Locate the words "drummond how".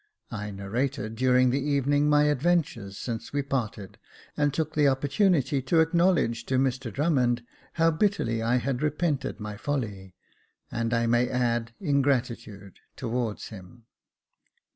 6.91-7.91